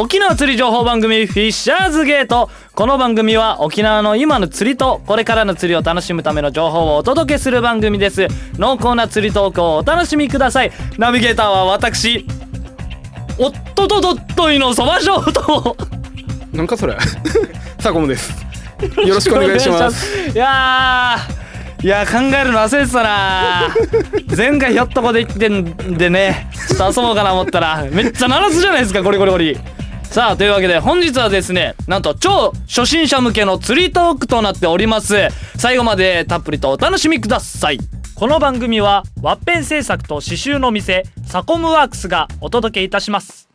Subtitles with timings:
[0.00, 8.28] 沖縄釣り情報番組フィッシャーズゲートこの番組は沖縄の今の釣りとこれからの釣りを楽しむための情報をお届けする番組です。
[8.58, 10.70] 濃厚な釣りトークをお楽しみください。
[10.98, 12.24] ナビゲーターは私
[13.38, 15.76] おっとととっといのそば賞と
[16.52, 16.96] なんかそれ。
[17.80, 18.32] さあこもです。
[19.04, 20.30] よろしくお願いします。
[20.30, 23.74] いやーいや考えるの忘れてたな
[24.36, 29.58] 前回ひょっとこで言ってんでねちょっと遊ぼうかな思ったらめっちゃ鳴らすじゃないですかゴリゴリゴリ
[30.10, 35.28] さあというわけで本日はですねなんと超初心者向けの釣りトークとなっております。
[35.58, 37.78] 最後までたっぷりとお楽しみください。
[38.14, 43.48] この番組はワッペン製作と刺繍の店サコムワークスがお届けいたします。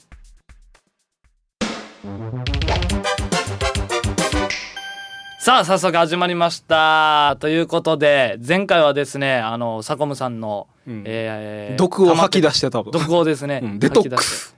[5.40, 7.36] さあ早速始まりました。
[7.40, 11.04] ということで前回はですねあのサコムさんの、うん。
[11.06, 13.80] えー毒を吐き出して多分毒をですね、うん。
[13.80, 14.56] デトックス。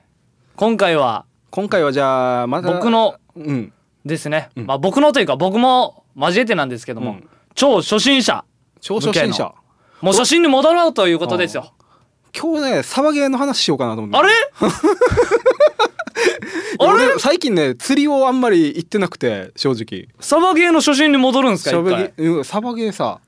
[0.58, 3.72] 今回は今回はじゃあまた僕のうん。
[4.04, 4.66] ですね、うん。
[4.66, 7.30] まあ僕のというか僕も交えてなんですけども、うん。
[7.54, 8.44] 超初心者。
[8.82, 9.56] 超初心向者
[10.02, 11.72] もう初心に戻ろうということですよ。
[12.38, 14.18] 今日ねサバゲーの話しようかなと思って。
[14.18, 14.34] あれ？
[16.78, 17.06] あれ？
[17.08, 20.10] 俺最近ね釣りをあんまり行ってなくて正直。
[20.20, 23.22] サバゲーの初心に戻るんですかサバ一回ゲーうんサバゲーさ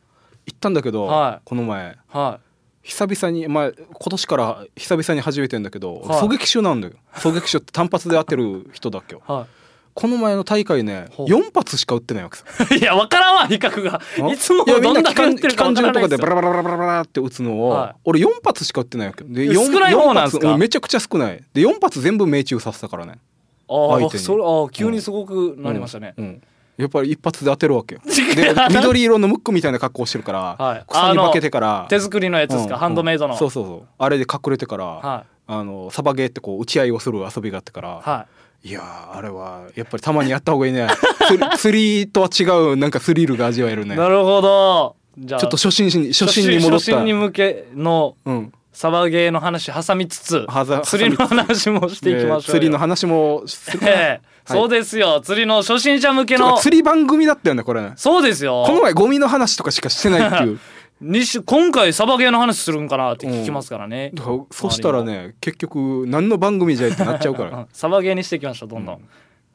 [0.45, 1.41] 行ったんだけど、はい。
[1.45, 1.95] この前。
[2.09, 2.41] は
[2.87, 6.21] 久々にまあ今年から久々に始めてんだけど、はい。
[6.21, 6.93] 狙撃手なんだよ。
[7.15, 9.21] 狙撃手って単発で当てる人だっけよ。
[9.27, 9.31] い。
[9.31, 9.45] は
[9.93, 11.27] この前の大会ねほう。
[11.27, 13.99] 4発しか撃ってないわけさいいや分からんわ比較が。
[14.31, 17.99] いつもどんんな機関だけ打ってる機関か銃とかでバラバラバラバラバラって撃つのを、はい。
[18.05, 19.29] 俺4発しか撃ってないわけよ。
[19.31, 20.45] でえ少ない方なんすか？
[20.45, 21.43] 四発うめちゃくちゃ少ない。
[21.53, 23.19] で4発全部命中させたからね。
[23.67, 24.23] ああ相手に。
[24.23, 26.41] それああ急にすごくなりましたね、うんうん
[26.77, 28.01] やっぱり一発で当てるわけよ。
[28.05, 30.85] で緑色のムックみたいな格好してるから、はい。
[30.87, 31.85] 草に化けてから。
[31.89, 32.79] 手作りのやつですか、うん。
[32.79, 33.81] ハンドメイドの、そうそうそう。
[33.97, 38.25] あれで隠れてから、はあのサバゲーってこう打ち合いをする遊びがあってから、いは
[38.63, 38.71] い。
[38.71, 40.87] やーあれはやっぱりたまにやった方がいいね。
[41.27, 43.95] 釣り釣りとは違うなんかスリルが味わえるね。
[43.95, 44.95] なるほど。
[45.17, 46.75] じゃあちょっと初心に初心に戻った。
[46.75, 50.45] 初心に向けのうんサバゲーの話挟みつつ
[50.83, 53.43] 釣りの話もしていきましょう釣りの話も
[53.81, 55.19] ええそうですよ。
[55.19, 57.81] 釣りの初心者向けの釣り番組だったよねこれ。
[57.81, 58.65] ねそうですよ。
[58.67, 60.59] この前ゴミの話とかしかしてないっていう。
[61.45, 67.67] 今回サバゲーの話するんかなって聞きますからね、だからそしたらね結局何の番組じゃいってなっちゃうかうんら。
[67.73, 68.85] サバゲーにしていきましょうどん。
[68.85, 68.99] どん、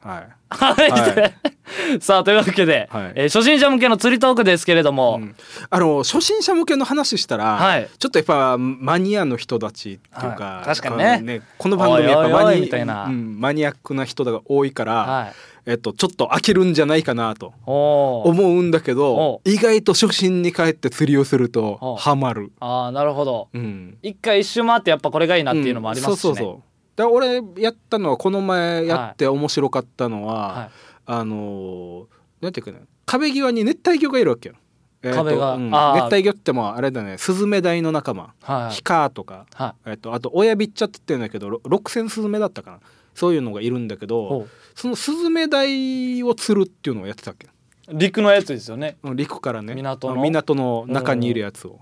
[0.03, 0.27] はい。
[0.49, 1.31] はい、は
[1.99, 3.11] さあというわけで、はい。
[3.15, 5.35] えー初心者向けの釣りトークですけれども、うん。
[5.69, 7.89] あの初心者向けの話したら、はい。
[7.97, 10.65] ちょっとやっぱマニアの人たちっていうか、はい。
[10.65, 11.39] 確かにね。
[11.57, 15.33] ここの番組やっぱマニうんマニアックな人が多いから、はい。
[15.65, 22.51] えっと、ちょっと飽きるんじゃないかなと思うんだけどお意外と初心に帰って釣りをするおとハマる。
[22.59, 23.47] ああなるほど。
[23.53, 23.97] うん。
[24.01, 30.69] 一回一周回ってやっぱこれがいいなっていうのもありますしね、うんそうそうそうだ俺やったのはこの前やって面白かったのは、はい。
[31.05, 32.05] あのー
[32.41, 34.55] なんていうかね壁際に熱帯魚がいるわけよ。
[35.01, 35.55] えーと壁が。
[35.55, 35.71] うん。
[35.71, 42.79] 熱帯魚ってもうあれだねスズメダイの仲間、はいヒカーとか、はえっとあと親ビッチャって言ってるんだけどろ六千スズメだったかな。
[43.15, 47.47] そういうのがいるんだけどほそのスズメダイを釣るっていうのをやってたっけ？
[47.47, 48.97] う陸のやつですよね。
[49.03, 49.75] うん陸からね。
[49.75, 50.19] 港の。
[50.19, 51.79] あ港の中にいるやつを。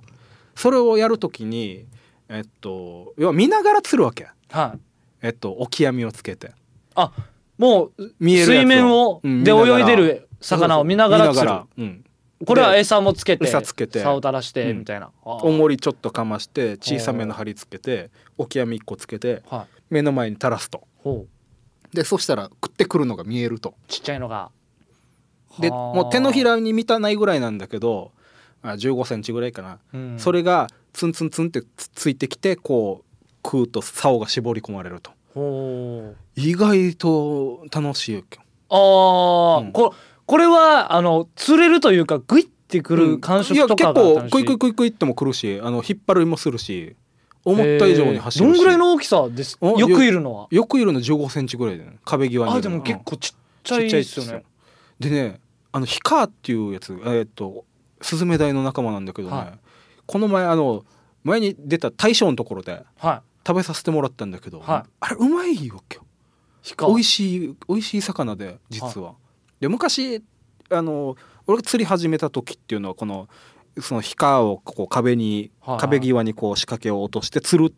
[0.56, 1.86] それをやるときに
[2.28, 4.28] えっと要は見ながら釣るわけ。
[4.50, 4.80] はい
[5.22, 6.52] えっとオキ網をつけて。
[6.96, 7.12] あ
[7.58, 11.52] もう見える水面を、で泳いでる魚を見ながら釣る。
[11.78, 12.06] うん。
[12.46, 14.00] これは餌もつけて餌つけて。
[14.00, 14.80] 竿垂らしてうん。
[14.80, 15.46] みたいな、あー。
[15.46, 19.82] 重りちょっとかまして小さめの針つけてオキ網1個つけてはい。
[19.92, 20.88] 目の前に垂らすと。
[21.94, 23.76] でそしたら食ってくるのが見えると。
[23.88, 24.50] ちっちゃいのが。
[25.60, 25.94] ではあ。
[25.94, 28.12] もう手のひらに満たないぐらいなんだけど
[28.64, 30.16] あ1 5ンチぐらいかな、うん。
[30.18, 33.11] それがツンツンツンってつついてきてこう
[33.44, 35.12] 食うと竿が絞り込まれると。
[36.36, 38.24] 意外と楽しいよ
[38.70, 39.72] ああ、うん。
[39.72, 39.94] こ
[40.26, 46.96] これはあの釣れるというかグイってくる感触とかがいや結構クイクイクイクイっても来るしあの引っ張るもするし
[47.44, 49.58] 思った以上に走るどんぐらいの大きさです？
[49.60, 50.48] およくいるのは？
[50.52, 52.54] よくいるの1 5ンチぐらいで、ね、壁際に。
[52.54, 54.44] あでも結構ちっちゃいですよね。
[55.00, 55.40] でね
[55.72, 57.66] あのヒカーっていうやつえーっと
[58.02, 59.60] スズメダイの仲間なんだけどね、はい。
[60.06, 60.86] この前あの
[61.24, 64.90] 前に出た大将のところではい食べさせてもらったんだけど、はい。
[65.00, 65.82] あれうまいよ。
[66.62, 69.16] しか美味しい美味しい魚で実は。
[69.60, 70.24] で昔
[70.70, 71.16] あの
[71.48, 73.28] 俺が釣り始めた時っていうのはこの
[73.80, 75.80] そのヒカーをこう壁に、はいはい。
[75.82, 77.74] 壁際にこう仕掛けを落として釣るっ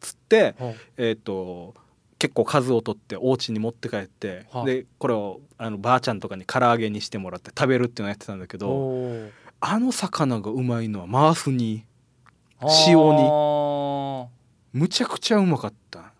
[0.00, 1.74] つって、ほうえー、と
[2.18, 9.30] 結構数を取ってお家に持って帰って、はあでこれをあのばあちゃんとかに唐揚げにしてもらって食べるっていうのをやってたんだけど
[9.60, 11.84] あの魚がうまいのはマースに
[12.86, 13.28] 塩に
[14.74, 16.12] むちゃくちゃうまかった。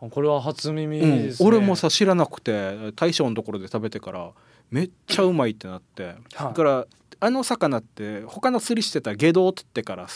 [0.00, 1.48] これは初耳うんです、ね。
[1.48, 4.30] 俺もさ知らなくて大将のところで食べてから
[4.70, 6.14] めっちゃうまいってなって、はい。
[6.34, 6.86] だから
[7.20, 10.08] あの魚って他の釣りしてたら下道ってってから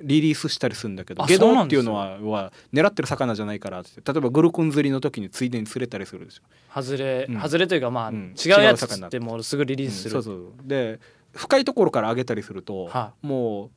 [0.00, 6.42] リリースしたりするんだけどあ下道っていそうのはは狙ってる魚じゃないからって例えばグルクン釣りの時についでに釣れたりするでしょ。
[6.80, 7.40] 外れ、うん。
[7.40, 8.34] 外れというかまあ、うん。
[8.34, 9.20] 違うやつって。
[9.20, 10.68] もうすぐリリースする、うんそうそう。
[10.68, 11.00] で
[11.32, 13.70] 深いところから上げたりすると、はもう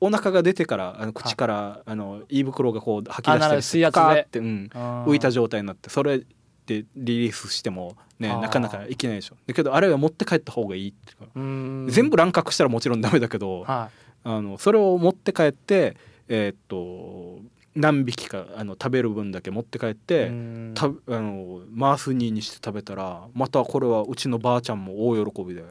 [0.00, 4.00] お腹が出てからあの口から、あの胃袋がこう吐き出したりカ水圧で。
[4.00, 4.70] ーって、うん、
[5.06, 6.18] 浮いた状態になってそれ
[6.66, 9.36] でリリースしてもねなかなかいけないでしょ。
[9.46, 11.86] だけどあれは持って帰った方がいいっていう。
[11.86, 13.90] か全部乱獲したらもちろんダメだけど、は
[14.24, 15.96] あのそれを持って帰って
[16.28, 17.40] えーっと
[17.76, 20.32] 何匹かあの食べる分だけ持って帰っい、て、
[20.74, 25.62] たあのマースニーにして食べたらまたこれはうちのばあちゃんも大喜びで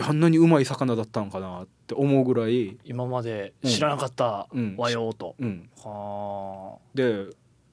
[0.00, 7.26] あんなにうまい魚だったのかなって思うぐらい、今まで知らなかったうん和洋と、うん、はで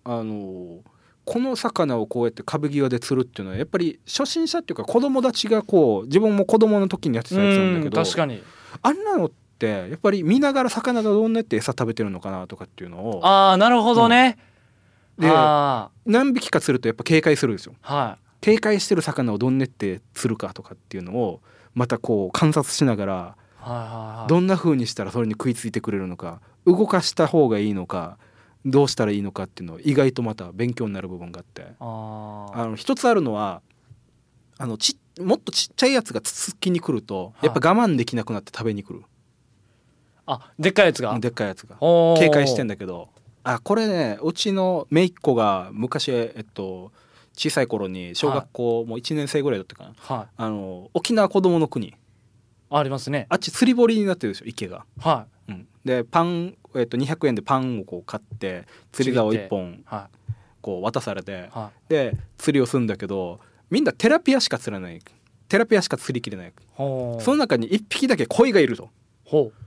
[0.04, 0.80] あの
[1.26, 8.44] この魚をこうやって壁際で釣るっていうのはやっぱり初心者っていうか子供たちがこう自分も子供の時にやってあたやつなんだうんけど確かに。
[8.82, 13.26] あんなのってやっぱり見ながら魚がどんなって餌食べてるのかなとかっていうのを。
[13.26, 14.38] ああなるほどね、
[15.18, 15.90] であ。
[16.06, 17.74] 何匹か釣るとやっぱ警戒するんですよ。
[17.82, 21.42] あは警戒してる魚をどんねって釣るかとかっていうのを
[21.76, 28.18] またこう観察しながらどんな風にしたらそれに食いついてくれるのか動かした方がいいのか
[28.66, 31.68] どうしたらいいのかっていうのを意外とまた勉強になる部分があって。
[31.80, 33.62] あの一つあるのは
[34.58, 37.46] あのちもっとちっちゃいやつがつつきに来るとはい。
[37.46, 39.04] やっぱ我慢できなくなって食べに来る、
[40.26, 41.20] あでっかいやつが？
[41.20, 41.78] でっかいやつが。
[42.18, 43.10] 警戒してんだけど。
[43.44, 46.92] あこれねうちの姪っ子が昔えっと
[47.36, 50.28] 小さい頃に小学校もう1年生ぐらいだったかな、はい。
[50.38, 51.94] あの沖縄子供の国。
[52.70, 53.28] ありますね。
[53.30, 59.84] あっち釣り堀になってるでしょ池が、はうん、でパン、えっと、200円でパンをこう買って釣り竿1本
[60.62, 61.58] こう渡されてい。
[61.58, 63.40] はで釣りをするんだけど
[63.70, 65.00] みんなテラピアしか釣らない。
[65.48, 66.54] テラピアしか釣りきれない。
[66.78, 68.90] その中に1匹だけ鯉がいると。
[69.26, 69.66] ほう。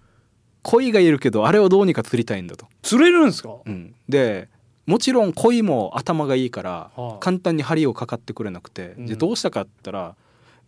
[0.62, 4.48] 鯉がいるけどあれをどうにか釣りたいんだと、釣れるんですか、うん、で
[4.88, 7.18] もちろん鯉も頭がいいからはあ。
[7.20, 9.06] 簡単に針をかかってくれなくて、うん。
[9.06, 10.16] でどうしたかって言ったら、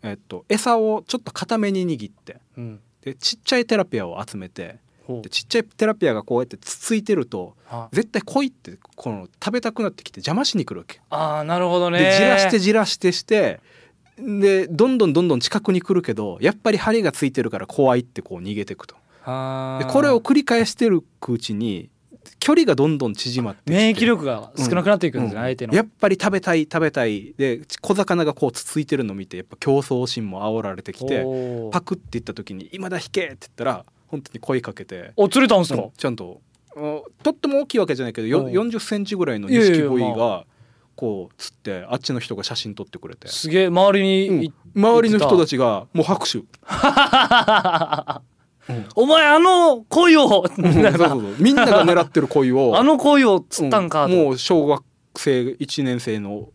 [0.02, 2.36] えっと、餌をちょっと固めに握って。
[2.58, 2.80] うん。
[3.00, 4.76] でちっちゃいテラピアを集めて。
[5.08, 11.00] でちっちゃいテラピアがこうやってつついてるとはい絶対鯉ってこの食べたくなってきて邪魔しに来るわけ。
[11.10, 11.98] ああなるほどね。
[11.98, 13.58] でじらしてじらしてして
[14.18, 18.94] でどんどんどんどん近くに来るけどやっぱり針がついてるから怖いってこう逃げていくと。
[18.94, 21.90] でこれを繰り返してるうちに
[22.38, 25.44] 距離がどんどん縮まって免疫力が少なくなっていくんですね、うん。
[25.44, 25.74] 相手の。
[25.74, 27.34] やっぱり食べたい食べたい。
[27.36, 31.24] で小魚がこうつついてるのを見てやっぱ競争心も煽られてきて
[31.70, 35.90] パクっていった時に「今だ引け!」って言ったら本当に声かけて、お釣れたんすか、うん。
[35.96, 36.40] ちゃんと。
[36.76, 40.46] あとっても大きいわけじゃないけどようん4 0ンチぐらいの錦鯉まが
[40.94, 43.28] こう釣ってあっちの人が写真撮ってくれて。
[43.28, 43.66] すげえ。
[43.66, 46.38] 周りにい、周りの人たちがもう拍手
[48.94, 51.34] お前あの鯉をそうそうそう。
[51.38, 54.82] みんなが狙ってる鯉をあの鯉を釣ったんかもう小学
[55.16, 56.48] 生1年生の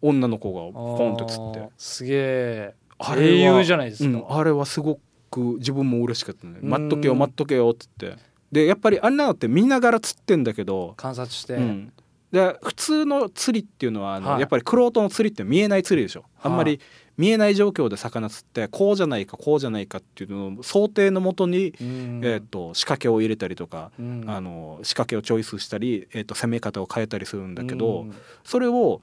[0.00, 1.72] 女の子がポンと釣って。
[1.78, 2.74] すげえ。
[2.98, 4.98] あれは英雄じゃないですか、うんあれはすご
[5.30, 6.70] く自分も嬉しかったねうん。
[6.70, 8.22] 待っとけよ待っとけよって言って。
[8.52, 11.92] でやっぱりあんなのって見ながら釣ってんだけど、観察して、うん
[12.32, 14.40] で普通の釣りっていうのはあの、はい。
[14.40, 16.24] やっぱりクロートの釣りって見えない釣りでしょ。
[16.42, 16.80] あんまり
[17.18, 22.20] 見えない状況で魚釣ってこうじゃないかこうじゃないかっていうのを想定のもとに、うん。
[22.24, 24.24] えー、と仕掛けを入れたりとか、うん。
[24.26, 28.14] あの仕掛けをチョイスしたり、えー、と攻め方を変えたりするんだけど、うん。
[28.44, 29.02] それを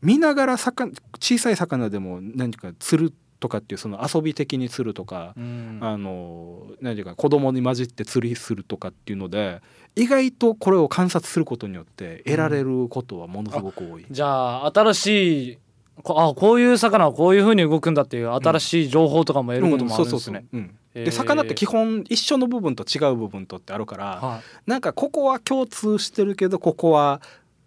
[0.00, 5.78] 見ながら魚小さい魚でも何ていうか釣るとかっていうその遊び的に釣るとか、うん。
[5.80, 9.60] あの何ていうか子供に混じって釣りするとかっていうので
[9.96, 14.06] 意外とこれを観察することによって得られることはものすごく多い。
[14.10, 15.58] じゃあ新しい
[16.02, 20.44] こあこういう魚はこういう風に動くんだっていう新しい情報とかも得ることもあるんですね。
[20.94, 24.70] で魚って基本一緒の部分と違う部分とってあるから、はい。
[24.70, 27.20] なんかここは共通してるけどここは、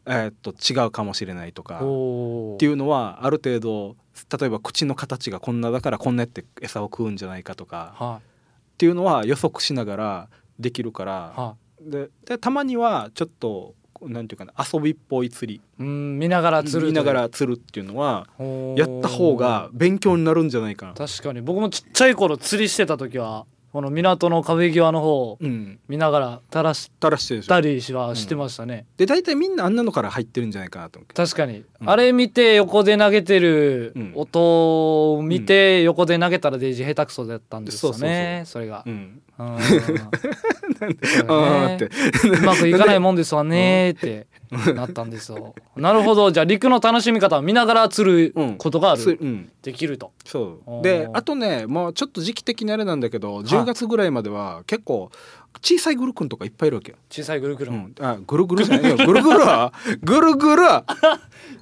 [0.06, 3.96] えーっと違うかもしれないとかおっていううのはある程度
[4.40, 8.22] 例えば口の形がこんなだからこんなやって餌を食うんじゃないかとかは
[8.74, 10.30] っていうのは予測しながら
[10.60, 11.40] できるからい。
[11.40, 15.60] はででたまにはちょっとなんていうかな遊びっぽい釣り。
[15.60, 18.28] いうん見ながら釣る見ながら釣るっていうのは
[18.76, 20.94] やった方が勉強になるんじゃないかな。
[20.94, 21.42] 確かに。
[21.42, 27.50] 僕もちっちゃい頃釣りしてた時はこの港の壁際の方をうん、見ながら垂らし垂らしてるでしょ。
[27.50, 31.90] たりしはしてましたね、で大体みんなあんなのから入ってるんじゃないかなと思う確かに、うん。
[31.90, 34.14] あれ見て横で投げてるうん。
[34.16, 41.86] 音を見て横で投げたらデイジー下手くそだったんですよねそれが、うん、う んあーって。
[42.30, 44.28] うまくいかないもんですわねーって
[44.74, 45.56] なったんですよ。
[45.76, 46.32] なるほど。
[46.32, 49.52] じゃあ陸の楽しみ方を見ながら釣るうんことがある、すうん。
[49.62, 50.12] できると。
[50.26, 50.84] そう。
[50.84, 53.44] であとねもうちょっと時期的にあれなんだけどい。
[53.44, 55.12] 10月ぐらいまでは結構
[55.62, 58.98] 小さいグルクンとかいっぱいいるわけよ、小さいぐるぐる、うん、あぐるぐるじゃないよ。
[58.98, 59.74] ぐるぐるは。
[60.02, 60.64] ぐるぐる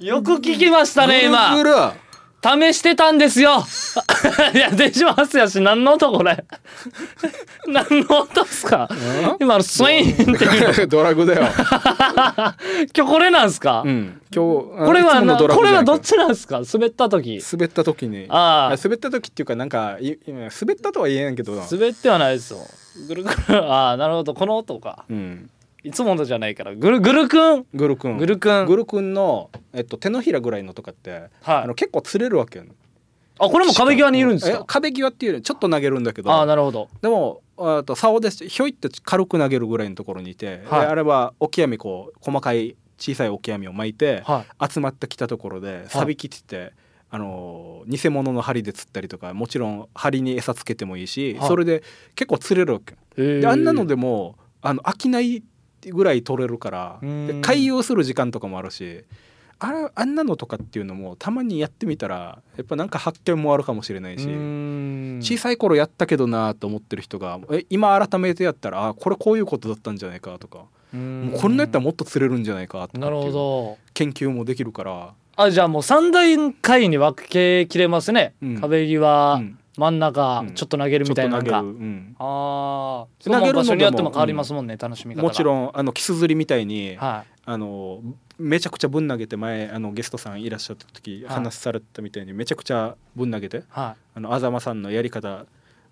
[0.00, 1.56] よく聞きましたね今。
[1.56, 2.11] ぐるぐる
[2.44, 3.64] 試してたんですよ。
[4.54, 6.44] いや出しますやし何の音これ？
[7.68, 8.88] 何の音っすか？
[9.40, 11.48] 今のスイーンっていう ドラグだよ、
[12.96, 15.22] 今日これなんすか、うん、今日これは
[15.54, 16.62] これはどっちなんすか？
[16.72, 17.40] 滑った時。
[17.52, 18.26] 滑った時に。
[18.28, 18.76] ああ。
[18.82, 21.62] 滑った時っていうかなんか滑ったとは言えないけどな。
[21.70, 22.58] 滑ってはないですよ。
[23.06, 23.36] ぐるぐる。
[23.72, 24.34] ああなるほど。
[24.34, 25.04] この音か。
[25.08, 25.48] うん
[25.84, 26.74] いつものじゃないから。
[26.74, 27.66] ぐるぐるくん？
[27.74, 28.16] グルくん。
[28.16, 28.66] ぐるくん。
[28.66, 31.66] グルくんの、えっと、手のひらぐらいのとかって、あはい。
[31.66, 32.66] の結構釣れるわけよ。
[33.38, 36.30] あこれも壁際にいるんですえか壁際っていうよりちょっと投げるんだけど。
[36.30, 36.88] ああなるほど。
[37.00, 40.80] でもあと竿でひょいって軽く投げるぐらいのところにいて、はい。
[40.82, 44.72] であれはオキアミこう細かい小さいオキアミを巻いて、はい。
[44.72, 46.74] 集まってきたところでサビキって言って、
[47.10, 51.48] あのー偽物の針で釣ったりとかもちろん針に餌つけてもいいし、はい。
[51.48, 51.82] それで
[52.14, 52.94] 結構釣れるわけ
[53.40, 55.42] であんなのでもあの飽きない
[55.90, 57.00] ぐらい取れるから
[57.40, 59.04] 回遊する時間とかもあるし
[59.58, 64.26] あれあんなのとかっていうのもたまにやってみたらやっぱなんか発見もあるかもしれないうし。
[64.26, 65.20] ん。
[65.22, 71.30] 小さい頃やったけどなと思ってる人がえ今改めてやったらあこれこういうことだったんじゃないかとかうん。
[71.30, 73.06] もうこんなやったらもっと釣れるんじゃないかとか
[73.94, 78.60] 研究もできるから、あじゃあもう三大回に分けきれますね、うん。
[78.60, 80.54] 壁際、うん真ん中、うん。
[80.54, 81.38] ちょっと投げるみたいな。
[81.38, 82.16] のがちょっと投げる、うん。
[82.18, 85.28] ああ投げるの所によっても変わりますもんね、楽しみ方が。
[85.28, 88.02] もちろんあのキス釣りみたいに、はあの
[88.38, 91.34] めちゃくちゃぶん投げて前あのゲストさんいらっしゃった時、はい。
[91.34, 93.60] 話されたみたいにめちゃくちゃぶん投げてい。
[93.68, 95.46] はあのあざまさんのやり方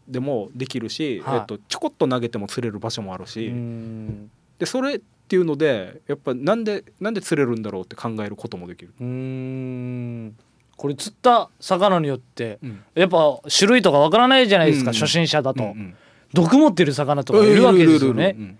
[0.09, 1.39] でもできるし、はい。
[1.39, 4.31] えっと、ちょこっと投げても釣れる場所もあるいし、うん。
[4.59, 8.93] でそれっていうのでやっぱなんでなんで釣れるんだろうって考えることもできる。
[9.01, 10.37] うーん
[10.81, 12.83] これ釣った魚によってうん。
[12.95, 14.97] やっぱ種類とかわからないじゃないですか、うん。
[14.97, 15.97] 初心者だと、うんうん。
[16.33, 18.57] 毒持ってる魚とかいるわけですよね、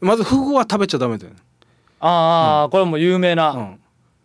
[0.00, 1.40] まずフグは食べちゃダメだよね。
[1.98, 3.80] ああ、これも有名な、うん。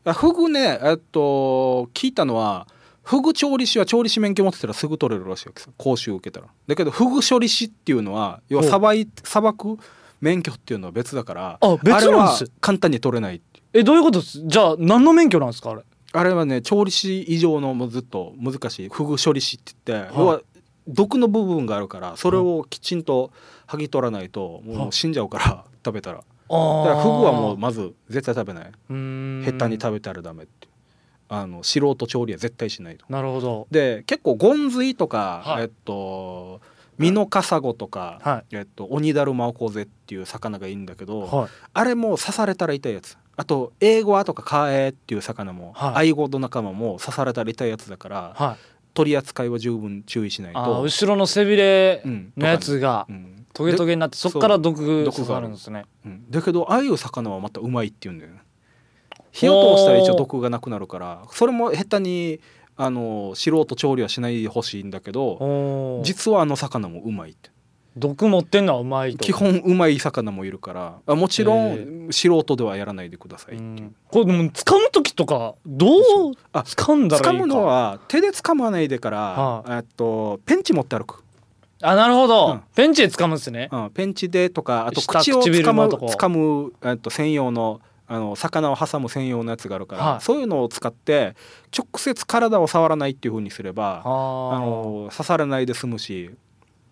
[0.06, 2.68] あフグねえっと聞いたのは
[3.02, 5.72] フグ調理師は調理師免許持ってたらすぐ取れるらしいわけさ。
[5.76, 6.48] 講習受けたら。
[6.68, 9.80] だけどフグ処理師っていうのは要はさばいさばく
[10.22, 12.52] 免許っていうのは別だからあ別なんです。
[12.62, 13.42] 簡単に取れない
[13.74, 14.46] えどういうことです？
[14.46, 15.82] じゃあ何の免許なんですかあれ？
[16.12, 18.90] あれはね調理師以上のもうずっと難しい。
[18.90, 20.20] フグ処理師って言って、はい。
[20.20, 20.42] 要は
[20.88, 23.32] 毒の部分があるからそれをきちんと
[23.68, 26.18] 剥ぎ取らないともう死んじゃうから 食べたら。
[26.18, 28.72] だあからフグはもうまず絶対食べない。
[28.90, 29.44] うん。
[29.46, 30.68] 下手に食べたらダメって
[31.28, 33.06] あの素人調理は絶対しないと。
[33.08, 33.68] なるほど。
[33.70, 35.64] で結構ゴンズイとか、はい。
[35.64, 36.60] えっと
[36.98, 41.50] ミノカサゴとか、はえっと、オニダルマオコゼっていう魚がいいんだけど、はい。
[41.74, 45.96] あれも刺されたら痛いやつあとエイゴアとかカエっていう魚も、はい。
[45.96, 48.58] アイゴの仲間も刺されたら痛いやつだからはい。
[48.94, 53.46] 取り扱いは十分注意しないと、後ろの背びれうんのやつがうん。
[53.54, 55.86] トゲトゲになってそっから毒そう刺さるんですね。
[56.06, 58.42] うんだけどああいう魚はまたうまいって言うんだよね。
[59.32, 62.42] 火を通したら一応毒がなくなるからそれも下手に
[62.76, 67.52] あの素人調理はしないでほしいんだけど実はあの魚もうまいって
[68.00, 71.00] 毒持ってんのはうまいと基本うまい魚もいるから。
[71.06, 73.62] あもちろへん素人ではやらないでください、う。
[73.62, 73.96] ん。
[74.10, 76.02] これでも掴む時とかどう
[76.54, 77.38] あ掴んだらいいか？
[77.38, 81.24] 掴むのは手で掴まないでから、はえっとペンチ持って歩く、
[81.82, 82.62] あなるほど、うん。
[82.76, 83.70] ペンチで掴むんですね。
[83.72, 86.06] うん、ペンチでとかあと下口を唇掴むのとこ。
[86.08, 90.22] 掴む、えっと、専用のあの魚を挟む専用のやつがあるから、はい。
[90.22, 91.36] そういうのを使って
[91.78, 94.56] 直接体を触らないっていう風にすればあ。
[94.56, 96.36] あの刺されないで済むしー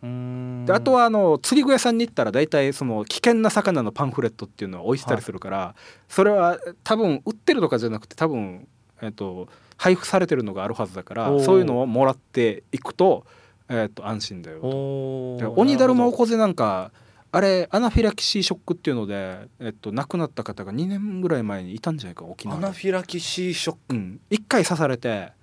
[0.02, 5.76] であとはあの釣り具屋さんに行ったら大体その危険な魚のパンフレットっていうのを置いてたりするから、
[6.08, 8.68] それは多分売ってるとかじゃなくて多分、
[9.02, 11.44] えっと、配布されてるのがあるはずだからおー。
[11.44, 13.26] そういうのをもらっていくと,、
[13.70, 14.60] えっと安心だよ。
[14.62, 15.40] おー。
[15.40, 16.92] でオニダルマオなんか
[17.32, 22.66] あれアナフィラキシーショックっていうので、えっと、亡くなった方が2年ぐらい前にいたんじゃないか沖縄で。
[22.66, 23.96] ナフィラキシーショック。
[23.96, 25.34] うん、1回刺されて、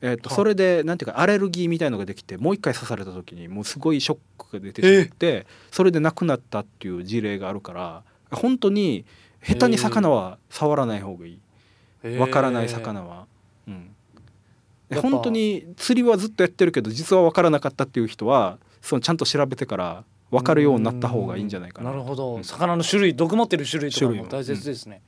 [0.00, 9.04] えっとはいそれでなんていうかアレルギーみたいのができてもう1回刺された時にもうすごいショックが出てしまってそれで亡くなったっていう事例があるから本当に
[9.42, 11.38] 下手に魚は触らない方がいい。
[12.18, 13.26] わからない魚は。
[13.66, 13.90] うん。
[15.02, 21.90] 本当に釣りはずっとやってるけど実は分からなかったっていう人はそのちゃんと調べてから分かるようになった方がいいんじゃないかな。
[21.90, 22.44] なるほど、うん。
[22.44, 24.28] 魚の種類毒持ってる種類とかもも。
[24.28, 25.02] 大切ですね、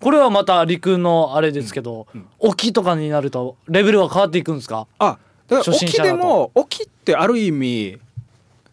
[0.00, 2.26] これはまた陸のあれですけど、うんうん。
[2.38, 4.86] 沖とかになるとレベルは変わっていくんですか？
[4.98, 7.98] あだから沖でも沖ってある意味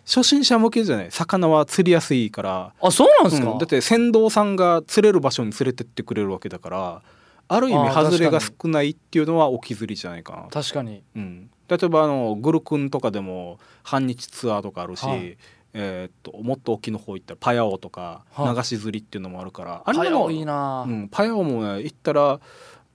[0.06, 1.12] 初心者向けじゃない？
[1.12, 2.74] 魚は釣りやすいから。
[2.80, 7.02] あそうなんですか、うんだって船頭さんが釣れる場所に連れてってくれるわけだから
[7.48, 11.02] ある意味外れが確少ないっていうのは沖釣りじゃないかな、確かに。
[11.16, 15.38] うん、例えばあのグルクンとかでも半日ツアーとかあるし、はい
[15.78, 22.40] えーっともっと沖の方行ったらパヤオとかはい流し釣りっていうのもあるから、あれ早もいいな、うん、パヤオもね行ったら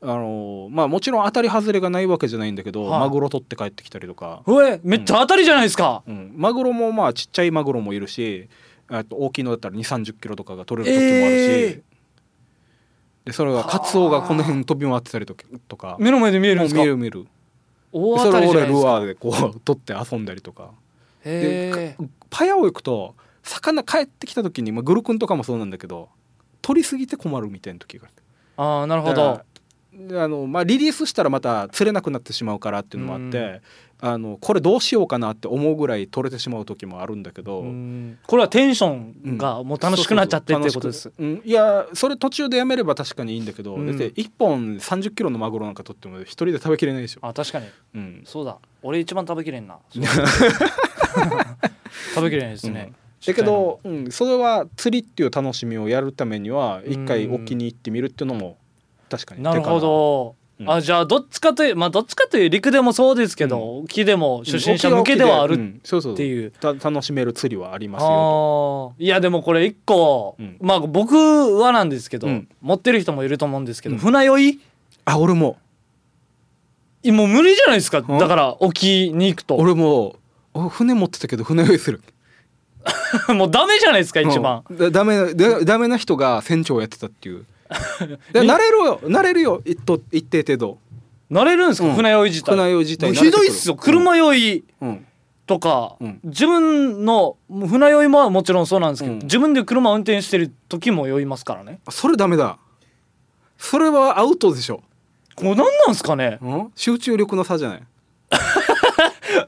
[0.03, 8.49] あのまあもちろん当たり外れがないわけじゃないんだけど、はいマグロ取って帰ってきたりとか、うえめっちゃ当たりじゃないですか、うん、マグロもまあちっちゃいマグロもいるし
[8.91, 11.83] えっと大きいのだったら2 3 0キロとかが取れる時もあるし、え
[13.27, 16.81] でそれがカツオがこの辺飛び回ってたりとか目の前で見えるんですか？
[16.81, 17.27] 見る見る。
[17.93, 18.89] 大当たそれを俺りじゃないですか。
[18.89, 20.71] ルアーでこう取って遊んだりとか
[21.25, 26.09] へえパヤオ行くと魚帰ってきた時に、まあ、グルクンとかもそうなんだけど
[26.63, 28.15] 取りすぎて困るみたいな時がある。
[28.57, 29.43] ああなるほど。
[29.93, 33.61] であの、まあ、リリースしたらまた釣れなくなってしまうからっていうのもあって、うん。
[34.03, 38.19] あのこれどうしようかなって思うぐらい取れてしまう時もあるんだけど、うん。
[38.27, 41.03] これはテンションがもう楽しくなっちゃってっていうことです。
[41.03, 43.87] そうん、いやそれ途中でやめれば確かにいいんだけど、うん。
[43.87, 47.67] だって1本3 0キロのマグロなんか取っても一人で食べきれないでしょ、あ確かに。
[47.95, 48.57] うん、そうだ。
[48.83, 49.79] 俺一番食べきれんな
[52.15, 52.93] 食べきれないですね、
[53.27, 57.35] だけど、うん、それは釣りっていう楽しみをやるためには一回うん。
[57.43, 58.57] 沖に行ってみるっていうのも
[59.11, 60.71] 確かになるほど、うん。
[60.71, 66.53] あじゃあどっちかというまあどっちかという陸でもそうですけど、沖でも初心者向けではあるっていう。
[66.53, 68.95] た楽しめる釣りはありますよ。
[68.99, 70.57] いやでもこれ一個、うん。
[70.61, 71.15] まあ僕
[71.59, 72.49] はなんですけど、うん。
[72.63, 74.01] 持ってる人もいると思うんですけど、うん。
[74.01, 74.61] 船酔い？
[75.05, 75.59] あ俺も。
[77.03, 78.01] いもう無理じゃないですか。
[78.01, 78.19] ん。
[78.19, 79.57] だから沖に行くと。
[79.57, 80.20] 俺もお
[80.69, 82.03] 船持ってたけど船酔いする。
[83.35, 87.45] もうダメじゃないですか一番、うんだダメなだダメな人が船長をやってたっていう。
[88.33, 89.01] で慣れるよ。
[89.05, 90.79] 慣れるよ一と一定程度。
[91.31, 91.95] 慣れるんですか、うん。
[91.95, 92.57] 船酔い自体。
[92.57, 95.07] 船酔い自体ひどいっすよ車酔いうん。
[95.47, 96.21] とか、うん。
[96.25, 99.19] 自分の船酔いももちろんそうなんですけど、うん。
[99.21, 101.81] 自分で車運転してる時も酔いますからね。
[101.91, 102.59] それダメだ。
[103.59, 104.83] それはアウトでしょ、
[105.37, 106.39] これ何なんですかね。
[106.41, 107.83] うん、集中力の差じゃない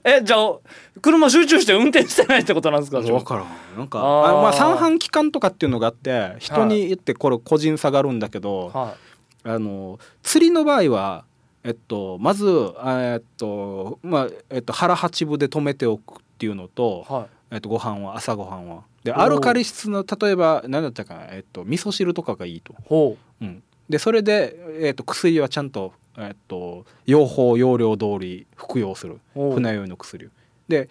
[0.04, 0.58] えじゃあ
[1.00, 3.00] 車集中して運転してないってことなんですか？
[3.00, 3.46] 分からん。
[3.78, 8.96] なんかあまあ三半規管とかっていうのがあって人に言ってこれ個人差があるんだけど、は
[9.44, 11.24] あの釣りの場合は
[11.64, 12.46] えっとまず
[12.84, 18.82] えっとまあえっと腹八分で止めておくっていうのとい、はえっとご飯は朝ご飯は。
[19.04, 29.20] でアルカリ質の例えば何だったかなえっと味噌汁とかがいいと、い、ほうん、でそれでえっと薬はちゃんとえっと用法用量通り服用する。
[29.34, 30.26] 船酔いの薬。
[30.26, 30.28] を
[30.68, 30.88] で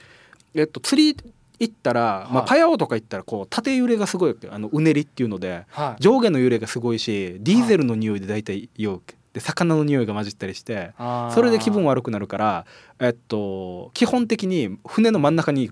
[0.53, 1.17] えっと釣り
[1.59, 6.01] 行ったら、まあ、はいパヤオとか行ったらこう縦揺れがすごいあのうねりっていうのではい。
[6.01, 9.01] 上下の揺れがすごいしディーゼルの匂いで大体酔う。
[9.33, 10.91] で魚の匂いが混じったりして
[11.33, 12.65] それで気分悪くなるから
[12.99, 15.71] えっと基本的に船の真ん中に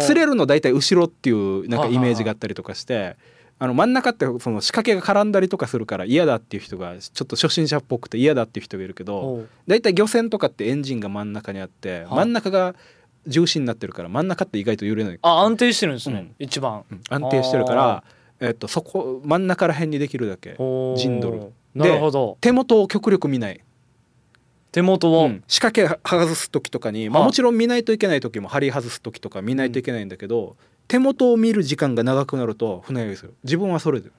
[0.00, 1.94] 釣れるの大体後ろっていうなんかはい。
[1.94, 3.16] イメージがあったりとかして
[3.58, 12.74] あの真ん中ってその仕掛けが絡んだりとかするから嫌だっていう人がちょっと初心者っぽくて嫌だっていう人がいるけど大体漁船とかってエンジンが真ん中にあって真ん中が
[13.26, 16.34] 重心になってるから真ん中って意外と揺れない、あ安定してるんですね、うん。
[16.38, 16.84] 一番。
[16.90, 17.00] うん。
[17.08, 18.04] 安定してるから、
[18.40, 20.56] えっと、そこ真ん中ら辺にできるだけ
[20.96, 22.38] 陣取るなるほど。
[22.40, 23.60] 手元を極力見ない、
[24.72, 25.44] 手元を、うん。
[25.48, 27.24] 仕掛け外す時とかに、まあ。
[27.24, 30.56] もちろん見ないといけない時も針外す時とか見ないといけないんだけど、
[30.88, 34.10] 手元を見る時間が長くなると船酔いする自分はそれで。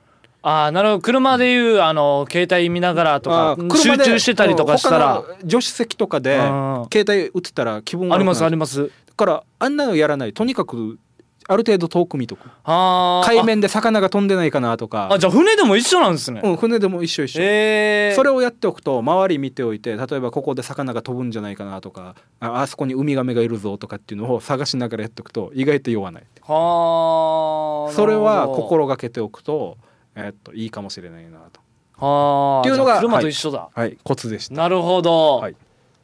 [0.42, 1.02] ああなるほど。
[1.02, 5.24] 車でいうあの携帯見ながらとか集中してたりとかしたら。
[5.42, 6.88] 助手席とかでうん。
[6.92, 8.84] 携帯打ってたら気分悪くなるありますあります。
[8.84, 11.00] だからあんなのやらないとにかく
[11.48, 12.50] ある程度遠く見とく。
[12.64, 15.10] 海面で魚が飛んでないかなとか。
[15.12, 29.78] ああじゃあ船でも一緒なんですね、うん、船でも一緒一緒、えー、それをやっておくと周り見ておいて例えばここで魚が飛ぶんじゃないかなとかああそこにウミガメがいるぞとかっていうのを探しながらやっておくと意外と酔わないはあそれは心がけておくと,、
[30.16, 31.62] えっといいかもしれないなと。
[31.98, 33.98] はあっていうのが車と一緒だ、はい。
[34.04, 34.56] コツでした。
[34.56, 35.56] なるほど、はい。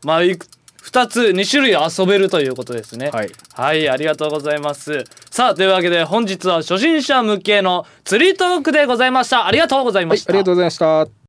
[0.04, 0.48] まあいく
[0.84, 3.10] 2つ2種類遊べるということですね。
[3.12, 3.30] はい。
[3.54, 5.04] はい、ありがとうございます。
[5.30, 9.46] さあ、というわけで本日は初心者向けの釣りトークでございました。
[9.46, 10.34] ありがとうございました。
[10.34, 11.22] はいありがとうございました。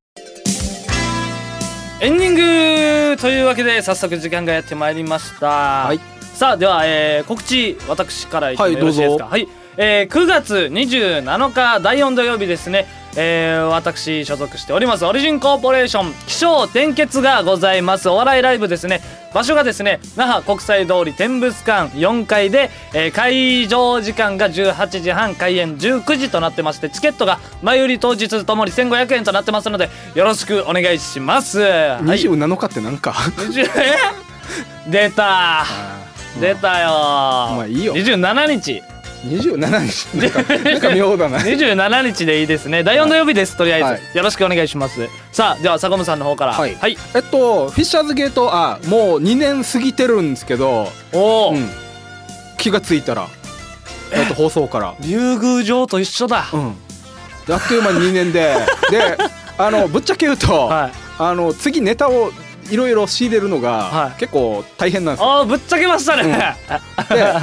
[2.01, 5.85] エンディングというわけで早速時間がやってまいりました。
[5.87, 6.12] はい
[6.43, 9.27] さあ、では、えー告知私から言ってもはいよろしいですか？
[9.27, 12.89] はい、えー9月27日第4土曜日ですね。
[13.15, 18.09] えー私所属しておりますオリジンコーポレーション気象転結がございます。
[18.09, 19.03] お笑いライブですね。
[19.33, 33.13] 場所がですね那覇国際通り天物館4階で、えー会場時間が18時半開演19時となってましてチケットが前売り当日ともに1500円となってますのでよろしくお願いします、はい、27日ってなんか。
[33.13, 34.91] 20え？
[34.91, 35.61] 出た。
[35.61, 36.02] あ
[36.41, 36.89] 出たよ。
[36.91, 37.95] まあいいよ。
[37.95, 38.83] 27日。
[39.27, 40.17] 27日。
[40.19, 41.39] なんかなんか妙だな。
[41.43, 42.83] 27日でいいですね。
[42.83, 44.01] 第4土曜日ですとりあえず、はい。
[44.15, 45.09] よろしくお願いします。
[45.31, 46.53] さあでは坂本さんの方から。
[46.53, 46.77] はい。
[46.81, 51.71] はい、えっとフィッシャーズゲートあもう2年過ぎてるんですけど、おお、うん、
[52.59, 53.29] 気がついたら。
[54.13, 54.95] えっと放送から。
[55.01, 56.77] 竜宮城と一緒だ、うん。
[57.47, 58.57] であっという間に2年で。
[58.91, 59.19] で
[59.59, 60.93] あのぶっちゃけ言うと、はい。
[61.19, 62.33] あの次ネタを
[62.71, 64.21] いろいろ仕入れるのが、はい。
[64.21, 65.31] 結構大変なんですよ。
[65.31, 66.57] ああぶっちゃけましたね、
[67.09, 67.35] で